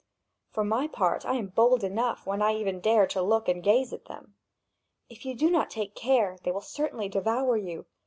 For 0.49 0.63
my 0.63 0.87
part, 0.87 1.27
I 1.27 1.35
am 1.35 1.49
bold 1.49 1.83
enough, 1.83 2.25
when 2.25 2.41
I 2.41 2.55
even 2.55 2.79
dare 2.79 3.05
to 3.05 3.21
look 3.21 3.47
and 3.47 3.61
gaze 3.61 3.93
at 3.93 4.05
them. 4.05 4.33
If 5.09 5.25
you 5.27 5.35
do 5.35 5.51
not 5.51 5.69
take 5.69 5.93
care, 5.93 6.39
they 6.41 6.51
will 6.51 6.59
certainly 6.59 7.07
devour 7.07 7.55
you. 7.55 7.85